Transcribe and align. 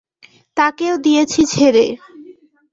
তাকেও 0.57 0.95
দিয়েছি 0.97 1.41
ছেড়ে। 1.45 1.85